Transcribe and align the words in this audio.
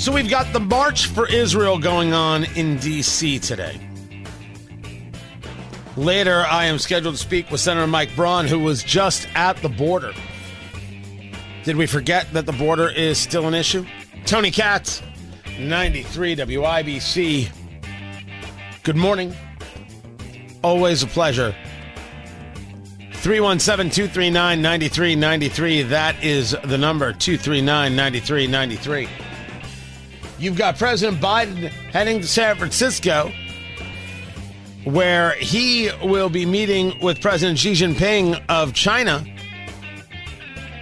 So 0.00 0.10
we've 0.12 0.30
got 0.30 0.50
the 0.54 0.60
March 0.60 1.08
for 1.08 1.28
Israel 1.28 1.78
going 1.78 2.14
on 2.14 2.44
in 2.56 2.78
D.C. 2.78 3.38
today. 3.38 3.78
Later, 5.94 6.46
I 6.48 6.64
am 6.64 6.78
scheduled 6.78 7.16
to 7.16 7.20
speak 7.20 7.50
with 7.50 7.60
Senator 7.60 7.86
Mike 7.86 8.16
Braun, 8.16 8.46
who 8.46 8.60
was 8.60 8.82
just 8.82 9.28
at 9.34 9.58
the 9.58 9.68
border. 9.68 10.14
Did 11.64 11.76
we 11.76 11.86
forget 11.86 12.32
that 12.32 12.46
the 12.46 12.52
border 12.52 12.88
is 12.88 13.18
still 13.18 13.46
an 13.46 13.52
issue? 13.52 13.84
Tony 14.24 14.50
Katz, 14.50 15.02
93 15.58 16.34
WIBC. 16.34 17.50
Good 18.82 18.96
morning. 18.96 19.36
Always 20.64 21.02
a 21.02 21.08
pleasure. 21.08 21.54
317 23.12 23.90
239 23.90 24.62
9393. 24.62 25.82
That 25.82 26.24
is 26.24 26.56
the 26.64 26.78
number 26.78 27.12
239 27.12 27.94
9393. 27.94 29.29
You've 30.40 30.56
got 30.56 30.78
President 30.78 31.20
Biden 31.20 31.68
heading 31.92 32.22
to 32.22 32.26
San 32.26 32.56
Francisco, 32.56 33.30
where 34.84 35.32
he 35.34 35.90
will 36.02 36.30
be 36.30 36.46
meeting 36.46 36.98
with 37.02 37.20
President 37.20 37.58
Xi 37.58 37.72
Jinping 37.72 38.42
of 38.48 38.72
China 38.72 39.22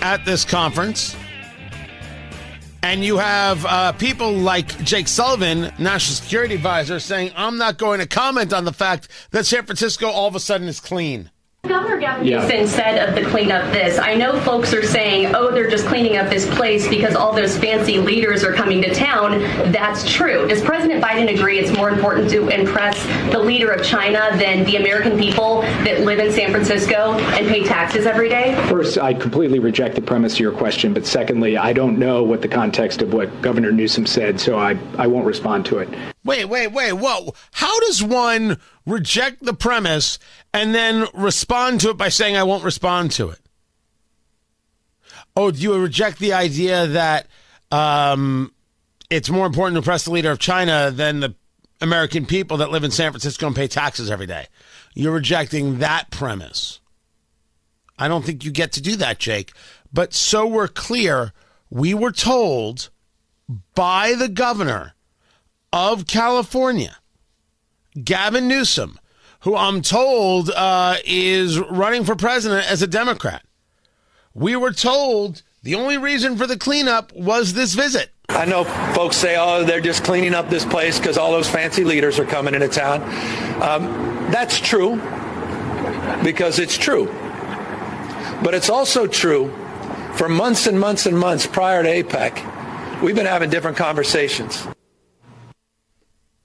at 0.00 0.24
this 0.24 0.44
conference. 0.44 1.16
And 2.84 3.04
you 3.04 3.18
have 3.18 3.66
uh, 3.66 3.90
people 3.92 4.32
like 4.32 4.68
Jake 4.84 5.08
Sullivan, 5.08 5.72
National 5.80 6.14
Security 6.14 6.54
Advisor, 6.54 7.00
saying, 7.00 7.32
I'm 7.34 7.58
not 7.58 7.76
going 7.76 7.98
to 7.98 8.06
comment 8.06 8.52
on 8.52 8.64
the 8.64 8.72
fact 8.72 9.08
that 9.32 9.46
San 9.46 9.66
Francisco 9.66 10.08
all 10.08 10.28
of 10.28 10.36
a 10.36 10.40
sudden 10.40 10.68
is 10.68 10.78
clean. 10.78 11.28
Governor 11.70 11.98
Gavin 11.98 12.26
yeah. 12.26 12.46
Newsom 12.46 12.66
said 12.66 13.08
of 13.08 13.14
the 13.14 13.28
cleanup 13.30 13.72
this. 13.72 13.98
I 13.98 14.14
know 14.14 14.40
folks 14.40 14.74
are 14.74 14.82
saying, 14.82 15.34
oh, 15.36 15.52
they're 15.52 15.70
just 15.70 15.86
cleaning 15.86 16.16
up 16.16 16.28
this 16.28 16.52
place 16.56 16.88
because 16.88 17.14
all 17.14 17.32
those 17.32 17.56
fancy 17.56 17.98
leaders 17.98 18.42
are 18.42 18.52
coming 18.52 18.82
to 18.82 18.92
town. 18.92 19.40
That's 19.70 20.10
true. 20.10 20.48
Does 20.48 20.62
President 20.62 21.02
Biden 21.02 21.32
agree 21.32 21.60
it's 21.60 21.74
more 21.76 21.88
important 21.88 22.28
to 22.30 22.48
impress 22.48 23.00
the 23.30 23.38
leader 23.38 23.70
of 23.70 23.84
China 23.84 24.30
than 24.36 24.64
the 24.64 24.76
American 24.76 25.16
people 25.16 25.60
that 25.84 26.00
live 26.00 26.18
in 26.18 26.32
San 26.32 26.50
Francisco 26.50 27.12
and 27.12 27.46
pay 27.46 27.64
taxes 27.64 28.04
every 28.04 28.28
day? 28.28 28.54
First, 28.68 28.98
I 28.98 29.14
completely 29.14 29.60
reject 29.60 29.94
the 29.94 30.02
premise 30.02 30.34
of 30.34 30.40
your 30.40 30.52
question. 30.52 30.92
But 30.92 31.06
secondly, 31.06 31.56
I 31.56 31.72
don't 31.72 31.98
know 31.98 32.24
what 32.24 32.42
the 32.42 32.48
context 32.48 33.00
of 33.00 33.12
what 33.12 33.42
Governor 33.42 33.70
Newsom 33.70 34.06
said, 34.06 34.40
so 34.40 34.58
I, 34.58 34.76
I 34.98 35.06
won't 35.06 35.24
respond 35.24 35.66
to 35.66 35.78
it. 35.78 35.88
Wait, 36.24 36.44
wait, 36.44 36.68
wait. 36.68 36.92
Whoa. 36.92 37.34
How 37.52 37.80
does 37.80 38.02
one 38.02 38.58
reject 38.86 39.42
the 39.42 39.54
premise 39.54 40.18
and 40.52 40.74
then 40.74 41.06
respond 41.14 41.80
to 41.80 41.90
it 41.90 41.96
by 41.96 42.08
saying, 42.08 42.36
I 42.36 42.42
won't 42.42 42.64
respond 42.64 43.12
to 43.12 43.30
it? 43.30 43.40
Oh, 45.36 45.50
do 45.50 45.60
you 45.60 45.74
reject 45.80 46.18
the 46.18 46.34
idea 46.34 46.86
that 46.88 47.26
um, 47.70 48.52
it's 49.08 49.30
more 49.30 49.46
important 49.46 49.74
to 49.74 49.78
impress 49.78 50.04
the 50.04 50.10
leader 50.10 50.30
of 50.30 50.38
China 50.38 50.90
than 50.90 51.20
the 51.20 51.34
American 51.80 52.26
people 52.26 52.58
that 52.58 52.70
live 52.70 52.84
in 52.84 52.90
San 52.90 53.12
Francisco 53.12 53.46
and 53.46 53.56
pay 53.56 53.68
taxes 53.68 54.10
every 54.10 54.26
day? 54.26 54.46
You're 54.94 55.12
rejecting 55.12 55.78
that 55.78 56.10
premise. 56.10 56.80
I 57.98 58.08
don't 58.08 58.24
think 58.24 58.44
you 58.44 58.50
get 58.50 58.72
to 58.72 58.82
do 58.82 58.96
that, 58.96 59.18
Jake. 59.18 59.52
But 59.92 60.12
so 60.12 60.46
we're 60.46 60.68
clear, 60.68 61.32
we 61.70 61.94
were 61.94 62.12
told 62.12 62.90
by 63.74 64.14
the 64.14 64.28
governor 64.28 64.94
of 65.72 66.06
California, 66.06 66.96
Gavin 68.02 68.48
Newsom, 68.48 68.98
who 69.40 69.56
I'm 69.56 69.82
told 69.82 70.50
uh, 70.50 70.96
is 71.04 71.58
running 71.58 72.04
for 72.04 72.16
president 72.16 72.70
as 72.70 72.82
a 72.82 72.86
Democrat. 72.86 73.44
We 74.34 74.56
were 74.56 74.72
told 74.72 75.42
the 75.62 75.74
only 75.74 75.98
reason 75.98 76.36
for 76.36 76.46
the 76.46 76.56
cleanup 76.56 77.12
was 77.12 77.54
this 77.54 77.74
visit. 77.74 78.10
I 78.28 78.44
know 78.44 78.64
folks 78.94 79.16
say, 79.16 79.36
oh, 79.38 79.64
they're 79.64 79.80
just 79.80 80.04
cleaning 80.04 80.34
up 80.34 80.48
this 80.48 80.64
place 80.64 80.98
because 80.98 81.18
all 81.18 81.32
those 81.32 81.48
fancy 81.48 81.84
leaders 81.84 82.18
are 82.18 82.24
coming 82.24 82.54
into 82.54 82.68
town. 82.68 83.02
Um, 83.62 84.30
that's 84.30 84.60
true 84.60 84.96
because 86.22 86.58
it's 86.58 86.78
true. 86.78 87.06
But 88.42 88.54
it's 88.54 88.70
also 88.70 89.06
true 89.06 89.48
for 90.14 90.28
months 90.28 90.66
and 90.66 90.78
months 90.78 91.06
and 91.06 91.18
months 91.18 91.46
prior 91.46 91.82
to 91.82 91.88
APEC, 91.88 93.02
we've 93.02 93.16
been 93.16 93.26
having 93.26 93.50
different 93.50 93.76
conversations. 93.76 94.66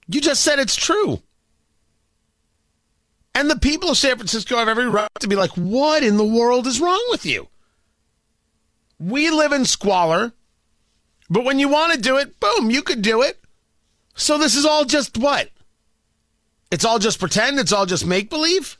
You 0.08 0.20
just 0.20 0.42
said 0.42 0.58
it's 0.58 0.76
true. 0.76 1.22
And 3.34 3.50
the 3.50 3.58
people 3.58 3.90
of 3.90 3.98
San 3.98 4.16
Francisco 4.16 4.56
have 4.56 4.68
every 4.68 4.88
right 4.88 5.08
to 5.20 5.28
be 5.28 5.36
like, 5.36 5.50
what 5.52 6.02
in 6.02 6.16
the 6.16 6.24
world 6.24 6.66
is 6.66 6.80
wrong 6.80 7.04
with 7.10 7.26
you? 7.26 7.48
We 8.98 9.30
live 9.30 9.52
in 9.52 9.66
squalor, 9.66 10.32
but 11.28 11.44
when 11.44 11.58
you 11.58 11.68
want 11.68 11.92
to 11.92 12.00
do 12.00 12.16
it, 12.16 12.40
boom, 12.40 12.70
you 12.70 12.82
could 12.82 13.02
do 13.02 13.20
it. 13.20 13.38
So 14.14 14.38
this 14.38 14.54
is 14.54 14.64
all 14.64 14.86
just 14.86 15.18
what? 15.18 15.50
It's 16.70 16.84
all 16.84 16.98
just 16.98 17.20
pretend? 17.20 17.58
It's 17.58 17.72
all 17.72 17.84
just 17.84 18.06
make 18.06 18.30
believe? 18.30 18.78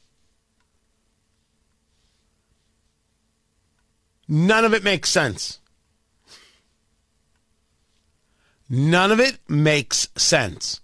None 4.29 4.65
of 4.65 4.73
it 4.73 4.83
makes 4.83 5.11
sense. 5.11 5.61
None 8.69 9.13
of 9.13 9.21
it 9.21 9.39
makes 9.49 10.09
sense. 10.17 10.81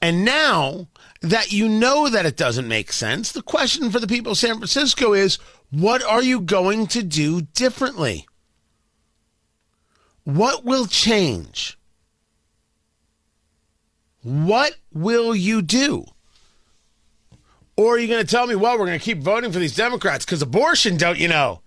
And 0.00 0.24
now 0.24 0.88
that 1.20 1.52
you 1.52 1.68
know 1.68 2.08
that 2.08 2.26
it 2.26 2.36
doesn't 2.36 2.68
make 2.68 2.92
sense, 2.92 3.32
the 3.32 3.42
question 3.42 3.90
for 3.90 3.98
the 3.98 4.06
people 4.06 4.32
of 4.32 4.38
San 4.38 4.56
Francisco 4.56 5.12
is 5.12 5.38
what 5.70 6.02
are 6.02 6.22
you 6.22 6.40
going 6.40 6.86
to 6.88 7.02
do 7.02 7.42
differently? 7.42 8.26
What 10.24 10.64
will 10.64 10.86
change? 10.86 11.78
What 14.22 14.74
will 14.92 15.34
you 15.34 15.62
do? 15.62 16.04
Or 17.76 17.94
are 17.94 17.98
you 17.98 18.08
going 18.08 18.24
to 18.24 18.30
tell 18.30 18.46
me, 18.46 18.54
well, 18.54 18.78
we're 18.78 18.86
going 18.86 18.98
to 18.98 19.04
keep 19.04 19.22
voting 19.22 19.52
for 19.52 19.58
these 19.58 19.76
Democrats 19.76 20.24
because 20.24 20.42
abortion, 20.42 20.96
don't 20.96 21.18
you 21.18 21.28
know? 21.28 21.62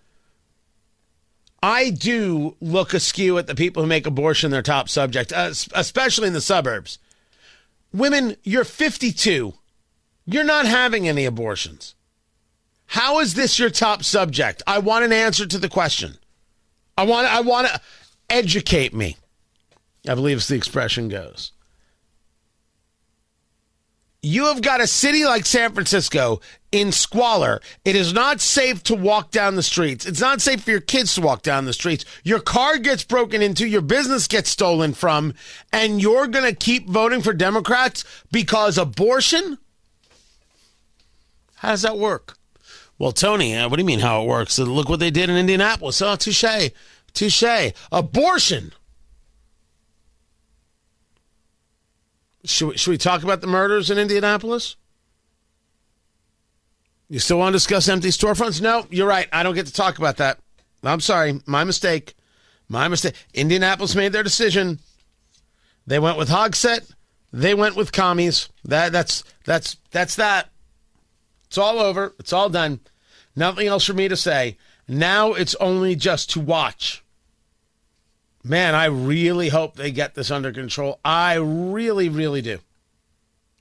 I 1.63 1.89
do 1.89 2.55
look 2.59 2.93
askew 2.93 3.37
at 3.37 3.47
the 3.47 3.55
people 3.55 3.83
who 3.83 3.87
make 3.87 4.07
abortion 4.07 4.51
their 4.51 4.61
top 4.61 4.89
subject, 4.89 5.31
uh, 5.31 5.53
especially 5.73 6.27
in 6.27 6.33
the 6.33 6.41
suburbs. 6.41 6.99
Women, 7.93 8.35
you're 8.43 8.63
52. 8.63 9.53
You're 10.25 10.43
not 10.43 10.65
having 10.65 11.07
any 11.07 11.25
abortions. 11.25 11.95
How 12.87 13.19
is 13.19 13.33
this 13.33 13.57
your 13.57 13.69
top 13.69 14.03
subject? 14.03 14.61
I 14.67 14.79
want 14.79 15.05
an 15.05 15.13
answer 15.13 15.45
to 15.45 15.57
the 15.57 15.69
question. 15.69 16.17
I 16.97 17.03
want 17.03 17.27
I 17.27 17.41
want 17.41 17.67
to 17.67 17.81
educate 18.29 18.93
me. 18.93 19.17
I 20.07 20.15
believe 20.15 20.37
as 20.37 20.47
the 20.47 20.55
expression 20.55 21.07
goes. 21.07 21.51
You 24.23 24.45
have 24.45 24.61
got 24.61 24.81
a 24.81 24.87
city 24.87 25.25
like 25.25 25.47
San 25.47 25.73
Francisco 25.73 26.41
in 26.71 26.91
squalor. 26.91 27.59
It 27.83 27.95
is 27.95 28.13
not 28.13 28.39
safe 28.39 28.83
to 28.83 28.95
walk 28.95 29.31
down 29.31 29.55
the 29.55 29.63
streets. 29.63 30.05
It's 30.05 30.21
not 30.21 30.41
safe 30.41 30.63
for 30.63 30.69
your 30.69 30.79
kids 30.79 31.15
to 31.15 31.21
walk 31.21 31.41
down 31.41 31.65
the 31.65 31.73
streets. 31.73 32.05
Your 32.23 32.39
car 32.39 32.77
gets 32.77 33.03
broken 33.03 33.41
into, 33.41 33.67
your 33.67 33.81
business 33.81 34.27
gets 34.27 34.51
stolen 34.51 34.93
from, 34.93 35.33
and 35.73 35.99
you're 35.99 36.27
going 36.27 36.45
to 36.45 36.55
keep 36.55 36.87
voting 36.87 37.21
for 37.21 37.33
Democrats 37.33 38.03
because 38.31 38.77
abortion? 38.77 39.57
How 41.55 41.69
does 41.71 41.81
that 41.81 41.97
work? 41.97 42.37
Well, 42.99 43.13
Tony, 43.13 43.55
uh, 43.55 43.69
what 43.69 43.77
do 43.77 43.81
you 43.81 43.87
mean 43.87 43.99
how 43.99 44.21
it 44.21 44.27
works? 44.27 44.59
Look 44.59 44.87
what 44.87 44.99
they 44.99 45.09
did 45.09 45.31
in 45.31 45.35
Indianapolis. 45.35 45.99
Oh, 45.99 46.15
touche. 46.15 46.69
Touche. 47.15 47.73
Abortion. 47.91 48.71
Should 52.45 52.67
we, 52.69 52.77
should 52.77 52.91
we 52.91 52.97
talk 52.97 53.23
about 53.23 53.41
the 53.41 53.47
murders 53.47 53.91
in 53.91 53.97
Indianapolis? 53.97 54.75
You 57.09 57.19
still 57.19 57.39
want 57.39 57.53
to 57.53 57.57
discuss 57.57 57.89
empty 57.89 58.07
storefronts? 58.07 58.61
No, 58.61 58.87
you're 58.89 59.07
right. 59.07 59.27
I 59.33 59.43
don't 59.43 59.55
get 59.55 59.67
to 59.67 59.73
talk 59.73 59.97
about 59.97 60.17
that. 60.17 60.39
I'm 60.83 61.01
sorry. 61.01 61.41
My 61.45 61.63
mistake. 61.63 62.15
My 62.69 62.87
mistake. 62.87 63.15
Indianapolis 63.33 63.95
made 63.95 64.13
their 64.13 64.23
decision. 64.23 64.79
They 65.85 65.99
went 65.99 66.17
with 66.17 66.29
Hogsett. 66.29 66.93
They 67.33 67.53
went 67.53 67.75
with 67.75 67.91
commies. 67.91 68.49
That 68.63 68.91
that's 68.91 69.23
that's 69.45 69.77
that's 69.91 70.15
that. 70.15 70.49
It's 71.47 71.57
all 71.57 71.79
over. 71.79 72.13
It's 72.17 72.33
all 72.33 72.49
done. 72.49 72.79
Nothing 73.35 73.67
else 73.67 73.85
for 73.85 73.93
me 73.93 74.07
to 74.07 74.15
say. 74.15 74.57
Now 74.87 75.33
it's 75.33 75.55
only 75.55 75.95
just 75.95 76.29
to 76.31 76.39
watch. 76.39 77.00
Man, 78.43 78.73
I 78.73 78.85
really 78.85 79.49
hope 79.49 79.75
they 79.75 79.91
get 79.91 80.15
this 80.15 80.31
under 80.31 80.51
control. 80.51 80.99
I 81.05 81.35
really, 81.35 82.09
really 82.09 82.41
do. 82.41 82.59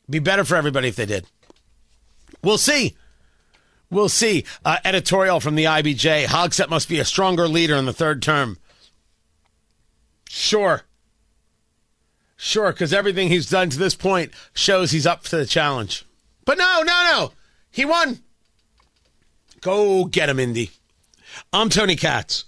Be 0.08 0.18
better 0.18 0.44
for 0.44 0.56
everybody 0.56 0.88
if 0.88 0.96
they 0.96 1.06
did. 1.06 1.26
We'll 2.42 2.58
see. 2.58 2.96
We'll 3.90 4.08
see. 4.08 4.44
Uh, 4.64 4.78
editorial 4.84 5.40
from 5.40 5.54
the 5.54 5.64
IBJ. 5.64 6.26
Hogsett 6.26 6.70
must 6.70 6.88
be 6.88 6.98
a 6.98 7.04
stronger 7.04 7.46
leader 7.46 7.76
in 7.76 7.84
the 7.84 7.92
third 7.92 8.22
term. 8.22 8.58
Sure. 10.28 10.82
Sure, 12.36 12.72
because 12.72 12.94
everything 12.94 13.28
he's 13.28 13.50
done 13.50 13.68
to 13.68 13.78
this 13.78 13.94
point 13.94 14.32
shows 14.54 14.92
he's 14.92 15.06
up 15.06 15.24
to 15.24 15.36
the 15.36 15.44
challenge. 15.44 16.06
But 16.46 16.56
no, 16.56 16.82
no, 16.82 17.10
no. 17.12 17.32
He 17.70 17.84
won. 17.84 18.20
Go 19.60 20.06
get 20.06 20.30
him, 20.30 20.40
Indy. 20.40 20.70
I'm 21.52 21.68
Tony 21.68 21.96
Katz. 21.96 22.44